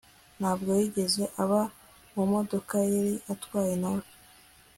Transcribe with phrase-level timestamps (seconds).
[0.39, 1.61] ntabwo yigeze aba
[2.13, 4.03] mu modoka yari atwawe na we